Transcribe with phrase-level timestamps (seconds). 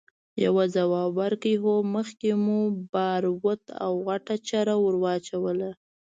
[0.45, 1.53] يوه ځواب ورکړ!
[1.63, 2.59] هو، مخکې مو
[2.93, 5.71] باروت او غټه چره ور واچوله!